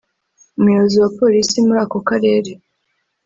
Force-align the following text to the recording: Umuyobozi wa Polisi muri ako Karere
Umuyobozi 0.57 0.95
wa 1.03 1.09
Polisi 1.19 1.65
muri 1.67 1.79
ako 1.85 1.97
Karere 2.09 2.51